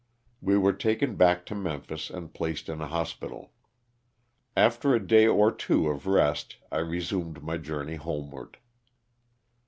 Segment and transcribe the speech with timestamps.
[0.41, 3.51] We were taken back to Memphis and placed in a hospital.
[4.57, 8.57] After a day or two of rest I resumed my journey homeward.